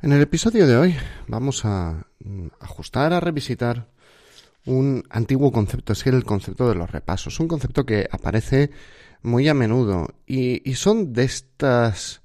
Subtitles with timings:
[0.00, 0.96] En el episodio de hoy
[1.26, 3.88] vamos a mm, ajustar, a revisitar
[4.64, 8.70] un antiguo concepto, es el concepto de los repasos, un concepto que aparece
[9.22, 12.22] muy a menudo y, son de estas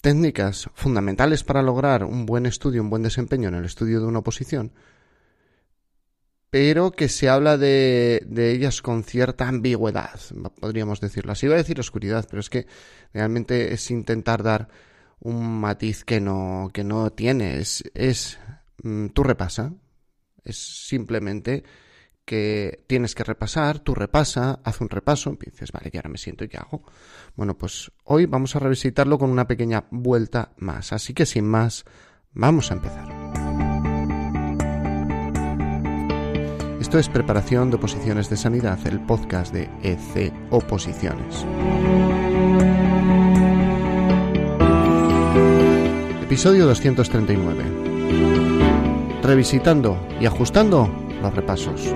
[0.00, 4.20] técnicas fundamentales para lograr un buen estudio, un buen desempeño en el estudio de una
[4.20, 4.70] oposición,
[6.50, 10.20] pero que se habla de, de, ellas con cierta ambigüedad,
[10.60, 11.46] podríamos decirlo así.
[11.46, 12.68] Iba a decir oscuridad, pero es que
[13.12, 14.68] realmente es intentar dar
[15.20, 17.58] un matiz que no, que no tiene.
[17.58, 18.38] Es, es
[18.82, 19.72] mm, tú repasa.
[20.44, 21.64] Es simplemente
[22.24, 26.18] que tienes que repasar, tú repasa, haz un repaso, y dices, vale, que ahora me
[26.18, 26.82] siento y qué hago.
[27.36, 30.92] Bueno, pues hoy vamos a revisitarlo con una pequeña vuelta más.
[30.92, 31.84] Así que sin más,
[32.32, 33.06] vamos a empezar.
[36.80, 41.44] Esto es Preparación de Oposiciones de Sanidad, el podcast de EC Oposiciones.
[46.26, 47.62] Episodio 239.
[49.22, 50.90] Revisitando y ajustando
[51.22, 51.94] los repasos.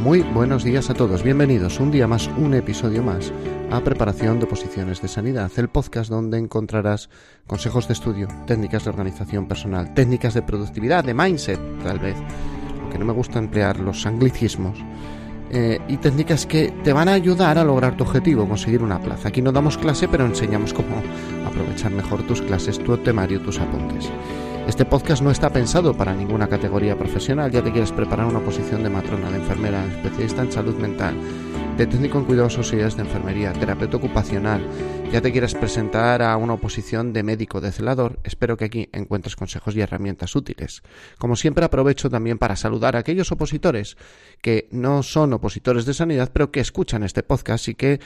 [0.00, 3.32] Muy buenos días a todos, bienvenidos un día más, un episodio más
[3.70, 7.08] a Preparación de Posiciones de Sanidad, el podcast donde encontrarás
[7.46, 12.16] consejos de estudio, técnicas de organización personal, técnicas de productividad, de mindset, tal vez,
[12.82, 14.80] aunque no me gusta emplear los anglicismos,
[15.50, 19.28] eh, y técnicas que te van a ayudar a lograr tu objetivo, conseguir una plaza.
[19.28, 21.02] Aquí no damos clase, pero enseñamos cómo
[21.46, 24.10] aprovechar mejor tus clases, tu temario, tus apuntes.
[24.66, 27.52] Este podcast no está pensado para ninguna categoría profesional.
[27.52, 31.14] Ya te quieres preparar una posición de matrona, de enfermera, especialista en salud mental,
[31.76, 34.66] de técnico en cuidados sociales de enfermería, terapeuta ocupacional,
[35.12, 39.36] ya te quieres presentar a una oposición de médico de celador, espero que aquí encuentres
[39.36, 40.82] consejos y herramientas útiles.
[41.18, 43.98] Como siempre aprovecho también para saludar a aquellos opositores
[44.40, 48.00] que no son opositores de sanidad, pero que escuchan este podcast y que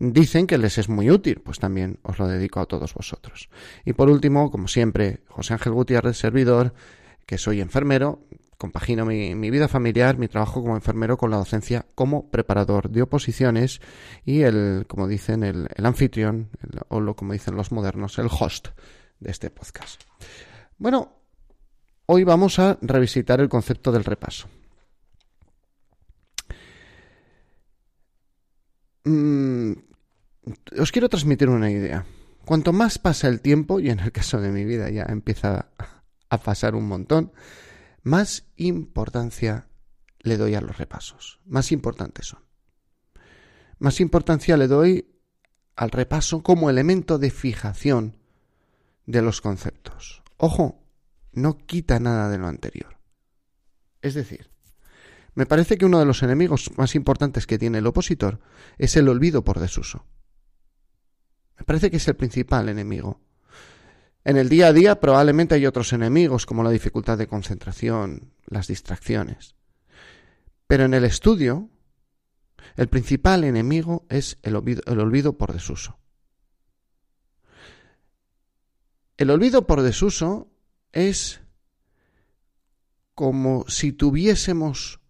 [0.00, 3.50] dicen que les es muy útil, pues también os lo dedico a todos vosotros.
[3.84, 6.74] Y por último, como siempre, José Ángel Gutiérrez, servidor,
[7.24, 8.18] que soy enfermero,
[8.58, 13.80] compagino mi, vida familiar, mi trabajo como enfermero con la docencia como preparador de oposiciones
[14.24, 16.50] y el, como dicen, el, anfitrión,
[16.88, 18.68] o lo como dicen los modernos, el host
[19.18, 20.02] de este podcast.
[20.78, 21.12] Bueno,
[22.06, 24.48] hoy vamos a revisitar el concepto del repaso.
[29.04, 29.72] Mm,
[30.78, 32.04] os quiero transmitir una idea.
[32.44, 35.66] Cuanto más pasa el tiempo, y en el caso de mi vida ya empieza
[36.28, 37.32] a pasar un montón,
[38.02, 39.68] más importancia
[40.20, 41.40] le doy a los repasos.
[41.44, 42.40] Más importantes son.
[43.78, 45.08] Más importancia le doy
[45.76, 48.16] al repaso como elemento de fijación
[49.06, 50.22] de los conceptos.
[50.36, 50.84] Ojo,
[51.32, 52.98] no quita nada de lo anterior.
[54.00, 54.50] Es decir,
[55.34, 58.40] me parece que uno de los enemigos más importantes que tiene el opositor
[58.78, 60.04] es el olvido por desuso.
[61.58, 63.20] Me parece que es el principal enemigo.
[64.24, 68.68] En el día a día probablemente hay otros enemigos como la dificultad de concentración, las
[68.68, 69.56] distracciones.
[70.66, 71.70] Pero en el estudio,
[72.76, 75.98] el principal enemigo es el olvido, por desuso.
[79.16, 80.50] El olvido por desuso
[80.92, 81.40] es
[83.14, 85.00] como si tuviésemos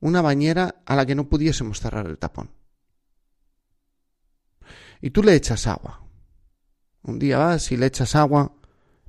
[0.00, 2.50] una bañera a la que no pudiésemos cerrar el tapón.
[5.00, 6.03] Y tú le echas agua.
[7.04, 8.54] Un día vas y le echas agua,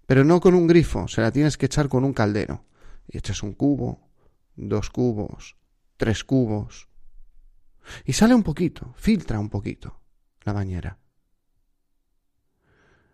[0.05, 2.65] pero no con un grifo, se la tienes que echar con un caldero.
[3.07, 4.09] Y echas un cubo,
[4.57, 5.55] dos cubos,
[5.95, 6.89] tres cubos.
[8.03, 10.01] Y sale un poquito, filtra un poquito
[10.43, 10.97] la bañera.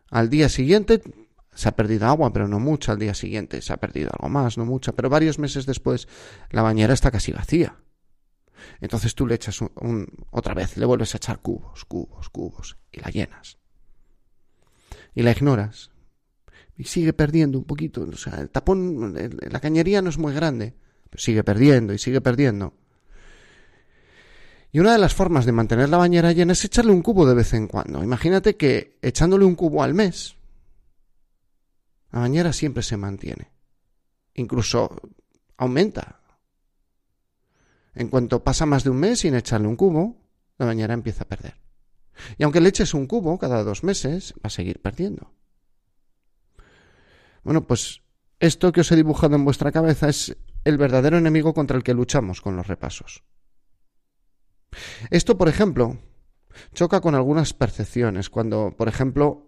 [0.09, 1.01] Al día siguiente
[1.53, 2.93] se ha perdido agua, pero no mucha.
[2.93, 4.93] Al día siguiente se ha perdido algo más, no mucha.
[4.93, 6.07] Pero varios meses después
[6.49, 7.77] la bañera está casi vacía.
[8.79, 9.59] Entonces tú le echas
[10.31, 13.60] otra vez, le vuelves a echar cubos, cubos, cubos y la llenas
[15.13, 15.91] y la ignoras.
[16.77, 18.01] Y sigue perdiendo un poquito.
[18.01, 20.73] O sea, el tapón, la cañería no es muy grande,
[21.09, 22.73] pero sigue perdiendo y sigue perdiendo.
[24.71, 27.35] Y una de las formas de mantener la bañera llena es echarle un cubo de
[27.35, 28.03] vez en cuando.
[28.03, 30.35] Imagínate que echándole un cubo al mes,
[32.11, 33.51] la bañera siempre se mantiene.
[34.33, 34.95] Incluso
[35.57, 36.21] aumenta.
[37.93, 40.15] En cuanto pasa más de un mes sin echarle un cubo,
[40.57, 41.60] la bañera empieza a perder.
[42.37, 45.33] Y aunque le eches un cubo cada dos meses, va a seguir perdiendo.
[47.43, 48.01] Bueno, pues
[48.39, 51.93] esto que os he dibujado en vuestra cabeza es el verdadero enemigo contra el que
[51.93, 53.23] luchamos con los repasos.
[55.09, 55.97] Esto, por ejemplo,
[56.73, 58.29] choca con algunas percepciones.
[58.29, 59.47] Cuando, por ejemplo,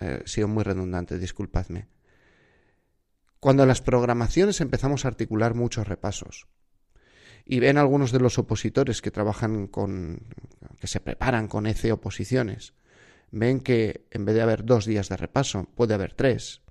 [0.00, 1.88] eh, sido muy redundante, disculpadme.
[3.38, 6.48] Cuando en las programaciones empezamos a articular muchos repasos
[7.52, 10.22] y ven algunos de los opositores que trabajan con,
[10.78, 12.74] que se preparan con EC oposiciones,
[13.32, 16.62] ven que en vez de haber dos días de repaso, puede haber tres.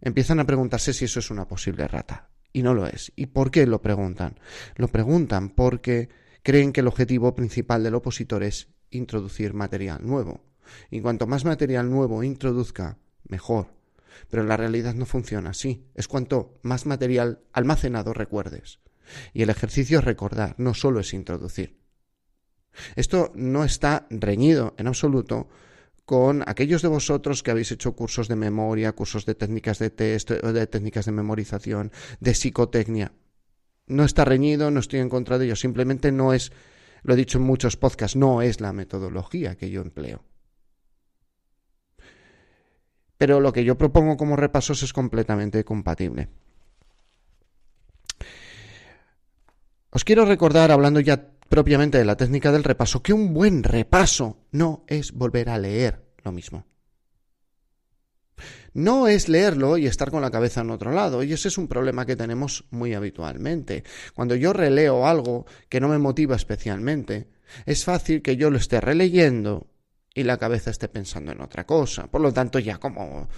[0.00, 2.30] Empiezan a preguntarse si eso es una posible rata.
[2.52, 3.10] Y no lo es.
[3.16, 4.38] ¿Y por qué lo preguntan?
[4.76, 6.08] Lo preguntan porque
[6.44, 10.44] creen que el objetivo principal del opositor es introducir material nuevo.
[10.88, 13.74] Y cuanto más material nuevo introduzca, mejor.
[14.28, 15.84] Pero la realidad no funciona así.
[15.96, 18.78] Es cuanto más material almacenado recuerdes.
[19.32, 21.80] Y el ejercicio es recordar, no solo es introducir.
[22.96, 25.48] Esto no está reñido en absoluto
[26.04, 30.30] con aquellos de vosotros que habéis hecho cursos de memoria, cursos de técnicas de test,
[30.30, 33.12] de técnicas de memorización, de psicotecnia.
[33.86, 36.52] No está reñido, no estoy en contra de ello, simplemente no es,
[37.02, 40.24] lo he dicho en muchos podcasts, no es la metodología que yo empleo.
[43.16, 46.28] Pero lo que yo propongo como repasos es completamente compatible.
[49.90, 54.46] Os quiero recordar, hablando ya propiamente de la técnica del repaso, que un buen repaso
[54.52, 56.64] no es volver a leer lo mismo.
[58.72, 61.66] No es leerlo y estar con la cabeza en otro lado, y ese es un
[61.66, 63.82] problema que tenemos muy habitualmente.
[64.14, 67.28] Cuando yo releo algo que no me motiva especialmente,
[67.66, 69.66] es fácil que yo lo esté releyendo
[70.14, 72.06] y la cabeza esté pensando en otra cosa.
[72.06, 73.28] Por lo tanto, ya como,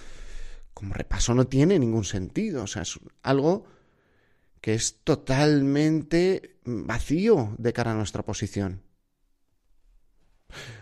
[0.71, 2.63] como repaso no tiene ningún sentido.
[2.63, 3.65] O sea, es algo
[4.63, 8.81] que es totalmente vacío de cara a nuestra posición.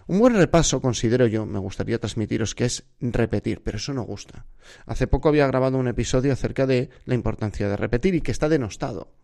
[0.05, 4.45] Un buen repaso, considero yo, me gustaría transmitiros que es repetir, pero eso no gusta.
[4.85, 8.49] Hace poco había grabado un episodio acerca de la importancia de repetir y que está
[8.49, 9.15] denostado.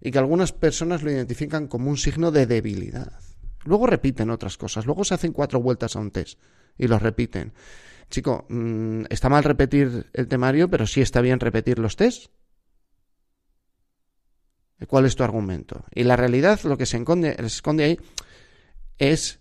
[0.00, 3.18] Y que algunas personas lo identifican como un signo de debilidad.
[3.64, 6.38] Luego repiten otras cosas, luego se hacen cuatro vueltas a un test
[6.78, 7.52] y los repiten.
[8.10, 12.30] Chico, mm, está mal repetir el temario, pero sí está bien repetir los tests.
[14.86, 15.84] ¿Cuál es tu argumento?
[15.94, 17.98] Y la realidad, lo que se esconde, ahí,
[18.98, 19.40] es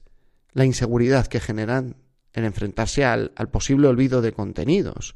[0.54, 1.98] la inseguridad que generan
[2.32, 5.16] el enfrentarse al, al, posible olvido de contenidos.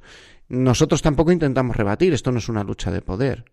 [0.49, 3.45] Nosotros tampoco intentamos rebatir, esto no es una lucha de poder.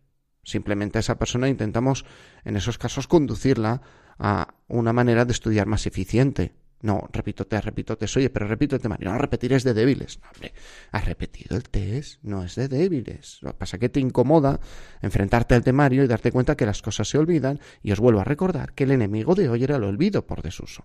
[0.42, 2.04] Simplemente a esa persona intentamos,
[2.44, 3.82] en esos casos, conducirla
[4.18, 6.54] a una manera de estudiar más eficiente.
[6.82, 10.20] No, repítote, repítote, oye, pero repítote, Mario, no repetir es de débiles.
[10.20, 10.52] No, hombre,
[10.92, 13.38] has repetido el test, no es de débiles.
[13.40, 14.60] Lo que pasa es que te incomoda
[15.00, 18.24] enfrentarte al temario y darte cuenta que las cosas se olvidan y os vuelvo a
[18.24, 20.84] recordar que el enemigo de hoy era el olvido por desuso.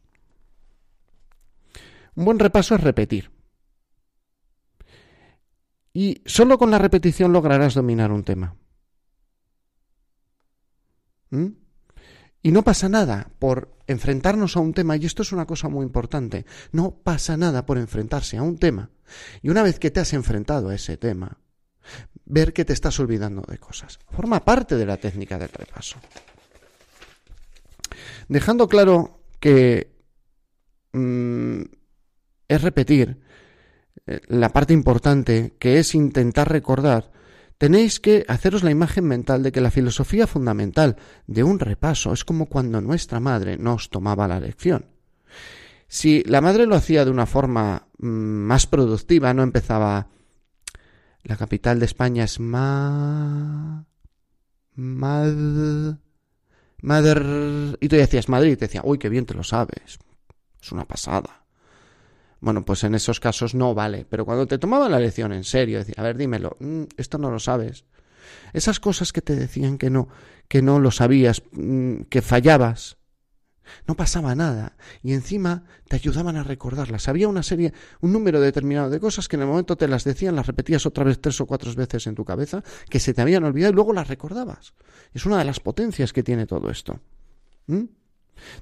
[2.15, 3.31] Un buen repaso es repetir.
[5.93, 8.55] Y solo con la repetición lograrás dominar un tema.
[11.31, 11.60] ¿Mm?
[12.43, 15.85] Y no pasa nada por enfrentarnos a un tema, y esto es una cosa muy
[15.85, 18.89] importante, no pasa nada por enfrentarse a un tema.
[19.41, 21.37] Y una vez que te has enfrentado a ese tema,
[22.25, 23.99] ver que te estás olvidando de cosas.
[24.09, 25.97] Forma parte de la técnica del repaso.
[28.27, 29.91] Dejando claro que
[30.93, 31.61] mm,
[32.47, 33.21] es repetir
[34.07, 37.11] eh, la parte importante, que es intentar recordar
[37.61, 40.97] Tenéis que haceros la imagen mental de que la filosofía fundamental
[41.27, 44.87] de un repaso es como cuando nuestra madre nos tomaba la lección.
[45.87, 50.07] Si la madre lo hacía de una forma mm, más productiva, no empezaba
[51.21, 53.85] la capital de España es Ma
[54.73, 55.97] Mad
[56.81, 59.99] Madre y tú decías Madrid y te decía, "Uy, qué bien te lo sabes."
[60.59, 61.40] Es una pasada.
[62.41, 64.05] Bueno, pues en esos casos no vale.
[64.09, 67.29] Pero cuando te tomaban la lección en serio, decía, a ver, dímelo, mm, esto no
[67.31, 67.85] lo sabes.
[68.51, 70.09] Esas cosas que te decían que no,
[70.47, 72.97] que no lo sabías, mm, que fallabas,
[73.87, 74.75] no pasaba nada.
[75.03, 77.07] Y encima te ayudaban a recordarlas.
[77.07, 80.35] Había una serie, un número determinado de cosas que en el momento te las decían,
[80.35, 83.43] las repetías otra vez tres o cuatro veces en tu cabeza, que se te habían
[83.43, 84.73] olvidado y luego las recordabas.
[85.13, 86.99] Es una de las potencias que tiene todo esto.
[87.67, 87.83] ¿Mm?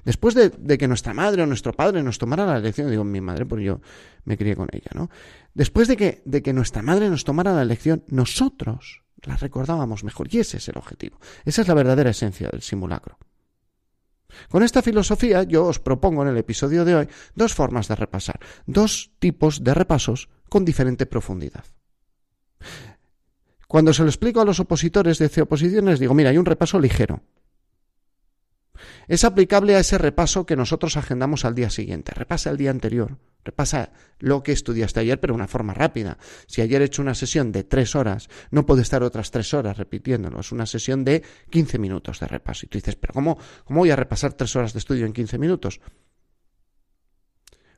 [0.04, 3.46] Después de, que nuestra madre o nuestro padre nos tomara la lección, digo mi madre
[3.46, 3.80] porque yo
[4.24, 5.10] me crié con ella, ¿no?
[5.54, 10.28] Después de que, nuestra madre nos tomara la lección, nosotros la recordábamos mejor.
[10.30, 11.18] Y ese es el objetivo.
[11.44, 13.18] Esa es la verdadera esencia del simulacro.
[14.48, 18.38] Con esta filosofía yo os propongo en el episodio de hoy dos formas de repasar,
[18.66, 21.64] dos tipos de repasos con diferente profundidad.
[23.66, 26.80] Cuando se lo explico a los opositores de C oposiciones, digo, mira, hay un repaso
[26.80, 27.22] ligero,
[29.08, 32.12] es aplicable a ese repaso que nosotros agendamos al día siguiente.
[32.14, 36.18] Repasa el día anterior, repasa lo que estudiaste ayer, pero de una forma rápida.
[36.46, 39.76] Si ayer he hecho una sesión de tres horas, no puede estar otras tres horas
[39.76, 40.40] repitiéndolo.
[40.40, 42.66] Es una sesión de 15 minutos de repaso.
[42.66, 45.38] Y tú dices, pero ¿cómo, cómo voy a repasar tres horas de estudio en 15
[45.38, 45.80] minutos?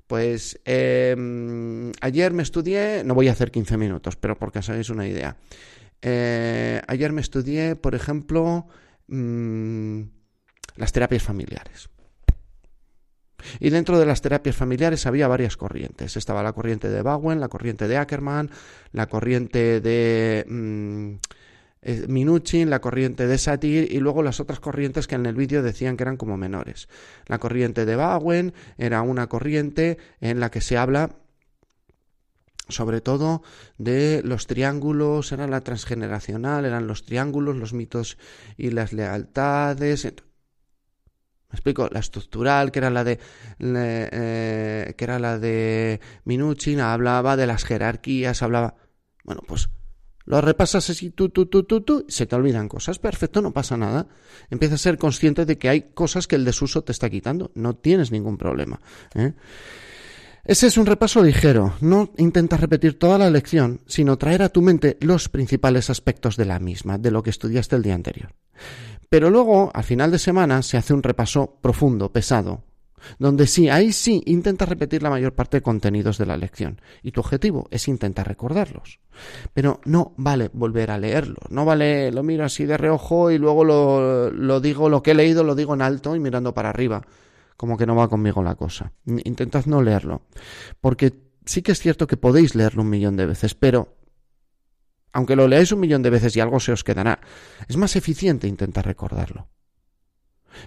[0.06, 4.90] Pues em, ayer me estudié, no voy a hacer 15 minutos, pero porque os hagáis
[4.90, 5.38] una idea.
[6.02, 8.66] Eh, ayer me estudié, por ejemplo,
[9.06, 10.02] mm,
[10.76, 11.88] las terapias familiares.
[13.60, 16.16] Y dentro de las terapias familiares había varias corrientes.
[16.16, 18.50] Estaba la corriente de Bowen, la corriente de Ackerman,
[18.92, 21.14] la corriente de mm,
[21.82, 25.62] eh, Minuchin, la corriente de Satir y luego las otras corrientes que en el vídeo
[25.62, 26.88] decían que eran como menores.
[27.26, 31.10] La corriente de Bowen era una corriente en la que se habla
[32.68, 33.42] sobre todo
[33.76, 38.16] de los triángulos, era la transgeneracional, eran los triángulos, los mitos
[38.56, 40.06] y las lealtades.
[41.52, 43.20] Me explico, la estructural, que era la de
[43.60, 48.74] eh, que era la de Minuchin, hablaba de las jerarquías, hablaba.
[49.24, 49.68] Bueno, pues
[50.24, 52.98] lo repasas así, tú, tú, tú, tú, tú, se te olvidan cosas.
[52.98, 54.06] Perfecto, no pasa nada.
[54.50, 57.50] Empieza a ser consciente de que hay cosas que el desuso te está quitando.
[57.54, 58.80] No tienes ningún problema.
[59.14, 59.34] ¿eh?
[60.44, 61.74] Ese es un repaso ligero.
[61.80, 66.44] No intentas repetir toda la lección, sino traer a tu mente los principales aspectos de
[66.44, 68.32] la misma, de lo que estudiaste el día anterior.
[69.12, 72.64] Pero luego, al final de semana, se hace un repaso profundo, pesado,
[73.18, 77.12] donde sí, ahí sí intentas repetir la mayor parte de contenidos de la lección, y
[77.12, 79.00] tu objetivo es intentar recordarlos.
[79.52, 83.64] Pero no vale volver a leerlo, no vale lo miro así de reojo y luego
[83.64, 87.02] lo, lo digo, lo que he leído lo digo en alto y mirando para arriba
[87.58, 88.92] como que no va conmigo la cosa.
[89.04, 90.22] Intentad no leerlo,
[90.80, 91.12] porque
[91.44, 93.94] sí que es cierto que podéis leerlo un millón de veces, pero
[95.12, 97.20] aunque lo leáis un millón de veces y algo se os quedará,
[97.68, 99.48] es más eficiente intentar recordarlo.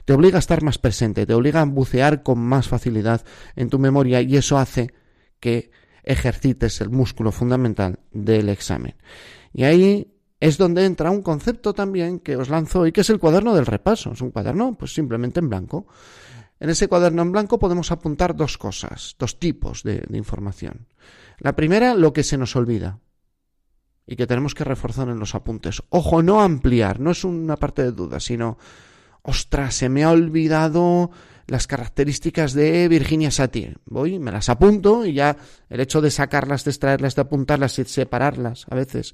[0.06, 3.24] Te obliga a estar más presente, te obliga a bucear con más facilidad
[3.56, 4.94] en tu memoria y eso hace
[5.40, 5.72] que
[6.04, 8.96] ejercites el músculo fundamental del examen.
[9.54, 13.20] Y ahí es donde entra un concepto también que os lanzo hoy, que es el
[13.20, 14.12] cuaderno del repaso.
[14.12, 15.88] Es un cuaderno, pues simplemente en blanco.
[16.60, 20.88] En ese cuaderno en blanco podemos apuntar dos cosas, dos tipos de, información.
[21.40, 23.00] La primera, lo que se nos olvida
[24.08, 25.82] y que tenemos que reforzar en los apuntes.
[25.90, 28.58] Ojo, no ampliar, no es una parte de duda, sino,
[29.22, 31.12] ostras, se me ha olvidado
[31.48, 33.80] las características de Virginia Satir.
[33.86, 35.38] Voy, me las apunto y ya
[35.70, 39.14] el hecho de sacarlas, de extraerlas, de apuntarlas y separarlas a veces,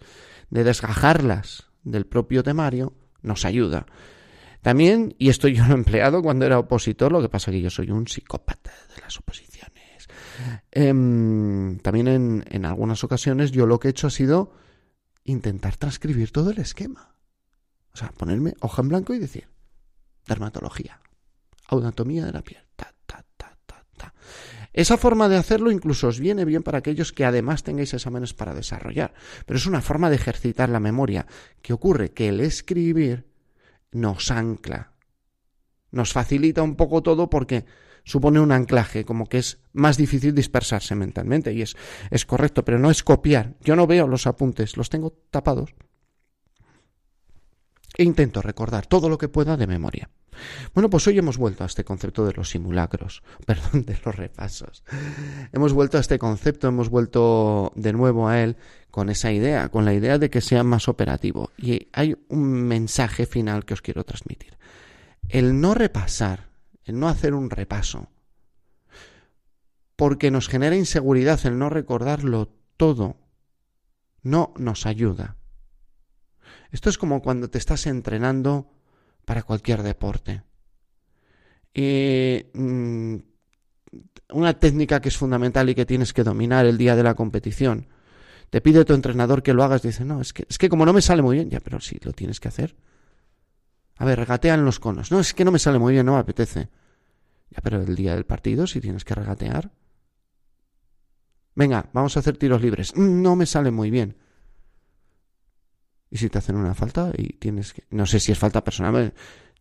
[0.50, 3.86] de desgajarlas del propio temario, nos ayuda.
[4.62, 7.70] También, y esto yo lo he empleado cuando era opositor, lo que pasa que yo
[7.70, 9.72] soy un psicópata de las oposiciones.
[10.72, 14.54] Em, también en, en algunas ocasiones yo lo que he hecho ha sido
[15.24, 17.16] intentar transcribir todo el esquema.
[17.94, 19.48] O sea, ponerme hoja en blanco y decir,
[20.28, 21.02] dermatología,
[21.68, 24.14] anatomía de la piel, ta, ta, ta, ta, ta.
[24.74, 28.54] Esa forma de hacerlo incluso os viene bien para aquellos que además tengáis exámenes para
[28.54, 29.14] desarrollar,
[29.46, 31.26] pero es una forma de ejercitar la memoria.
[31.62, 32.12] ¿Qué ocurre?
[32.12, 33.28] Que el escribir
[33.92, 34.94] nos ancla.
[35.92, 37.66] Nos facilita un poco todo porque
[38.04, 41.76] supone un anclaje, como que es más difícil dispersarse mentalmente, y es,
[42.10, 43.56] es correcto, pero no es copiar.
[43.62, 45.74] Yo no veo los apuntes, los tengo tapados.
[47.98, 50.10] E intento recordar todo lo que pueda de memoria.
[50.74, 54.84] Bueno, pues hoy hemos vuelto a este concepto de los simulacros, perdón, de los repasos.
[55.52, 58.58] Hemos vuelto a este concepto, hemos vuelto de nuevo a él
[58.90, 61.52] con esa idea, con la idea de que sea más operativo.
[61.58, 64.58] Y hay un mensaje final que os quiero transmitir.
[65.30, 66.51] El no repasar,
[66.86, 68.10] el no hacer un repaso,
[69.96, 73.18] porque nos genera inseguridad el no recordarlo todo,
[74.24, 75.38] no nos ayuda.
[76.72, 78.72] Esto es como cuando te estás entrenando
[79.26, 80.44] para cualquier deporte.
[81.74, 83.16] Y mm,
[84.34, 87.88] una técnica que es fundamental y que tienes que dominar el día de la competición.
[88.50, 90.94] Te pide tu entrenador que lo hagas, dice, no, es que, es que como no
[90.94, 92.76] me sale muy bien, ya, pero sí, lo tienes que hacer.
[94.02, 95.12] A ver, regatean los conos.
[95.12, 96.70] No, es que no me sale muy bien, no me apetece.
[97.52, 99.72] Ya, pero el día del partido, si tienes que regatear.
[101.54, 102.96] Venga, vamos a hacer tiros libres.
[102.96, 104.18] Mm, no me sale muy bien.
[106.10, 107.84] Y si te hacen una falta y tienes que...
[107.92, 109.14] No sé si es falta personal,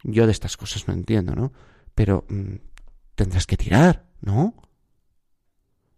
[0.05, 1.53] yo de estas cosas no entiendo, ¿no?
[1.95, 2.55] Pero mm,
[3.17, 4.55] tendrás que tirar, ¿no?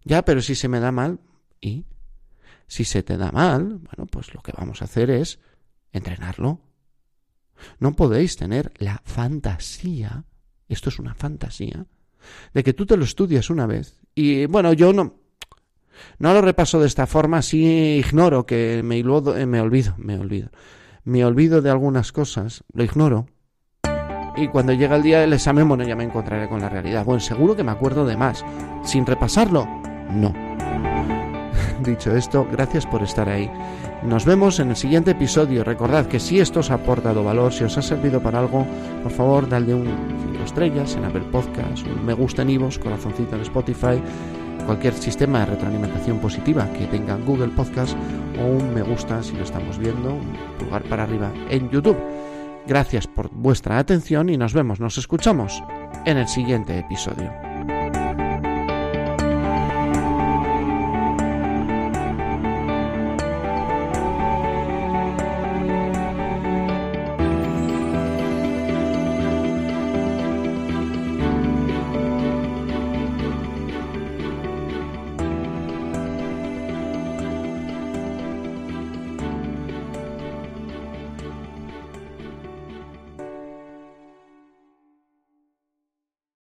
[0.03, 1.21] Ya, pero si se me da mal,
[1.61, 1.87] ¿y?
[2.67, 5.39] Si se te da mal, bueno, pues lo que vamos a hacer es
[5.93, 6.72] entrenarlo.
[7.79, 10.25] No podéis tener la fantasía,
[10.69, 11.87] esto es una fantasía,
[12.55, 15.15] de que tú te lo estudias una vez y, bueno, yo no,
[16.19, 20.51] no lo repaso de esta forma, sí ignoro que me, eh, me olvido, me olvido.
[21.05, 23.27] Me olvido de algunas cosas, lo ignoro.
[24.37, 27.05] Y cuando llega el día del examen, bueno, ya me encontraré con la realidad.
[27.05, 28.45] Bueno, seguro que me acuerdo de más.
[28.85, 29.67] Sin repasarlo,
[30.11, 30.52] no.
[31.83, 33.51] Dicho esto, gracias por estar ahí.
[34.05, 35.65] Nos vemos en el siguiente episodio.
[35.65, 38.67] Recordad que si esto os ha aportado valor, si os ha servido para algo,
[39.03, 39.87] por favor, dadle un
[40.33, 44.01] 5 estrellas en Apple Podcast, un me gusta en Ivos, corazoncito en Spotify
[44.67, 47.97] cualquier sistema de retroalimentación positiva que tenga Google Podcast
[48.41, 51.99] o un me gusta si lo estamos viendo, un pulgar para arriba en YouTube.
[52.67, 55.63] Gracias por vuestra atención y nos vemos, nos escuchamos
[56.07, 57.52] en el siguiente episodio.